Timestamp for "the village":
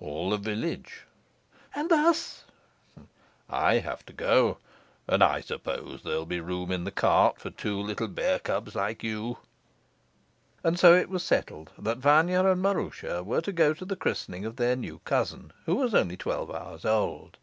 0.30-1.04